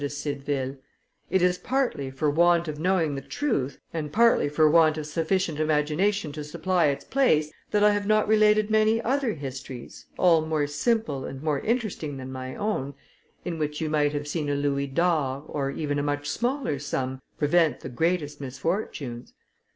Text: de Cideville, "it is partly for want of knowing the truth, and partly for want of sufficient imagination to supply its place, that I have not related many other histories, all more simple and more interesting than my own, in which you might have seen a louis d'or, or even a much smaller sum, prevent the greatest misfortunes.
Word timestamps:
de 0.01 0.09
Cideville, 0.09 0.77
"it 1.29 1.43
is 1.43 1.59
partly 1.59 2.09
for 2.09 2.27
want 2.27 2.67
of 2.67 2.79
knowing 2.79 3.13
the 3.13 3.21
truth, 3.21 3.79
and 3.93 4.11
partly 4.11 4.49
for 4.49 4.67
want 4.67 4.97
of 4.97 5.05
sufficient 5.05 5.59
imagination 5.59 6.31
to 6.31 6.43
supply 6.43 6.87
its 6.87 7.05
place, 7.05 7.51
that 7.69 7.83
I 7.83 7.91
have 7.91 8.07
not 8.07 8.27
related 8.27 8.71
many 8.71 8.99
other 9.03 9.33
histories, 9.35 10.07
all 10.17 10.41
more 10.43 10.65
simple 10.65 11.25
and 11.25 11.43
more 11.43 11.59
interesting 11.59 12.17
than 12.17 12.31
my 12.31 12.55
own, 12.55 12.95
in 13.45 13.59
which 13.59 13.79
you 13.79 13.91
might 13.91 14.13
have 14.13 14.27
seen 14.27 14.49
a 14.49 14.55
louis 14.55 14.87
d'or, 14.87 15.43
or 15.47 15.69
even 15.69 15.99
a 15.99 16.01
much 16.01 16.27
smaller 16.27 16.79
sum, 16.79 17.21
prevent 17.37 17.81
the 17.81 17.89
greatest 17.89 18.41
misfortunes. 18.41 19.35